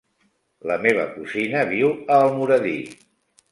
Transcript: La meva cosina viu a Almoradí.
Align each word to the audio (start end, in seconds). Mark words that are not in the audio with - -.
La 0.71 0.77
meva 0.85 1.03
cosina 1.17 1.63
viu 1.75 1.93
a 2.17 2.19
Almoradí. 2.25 2.75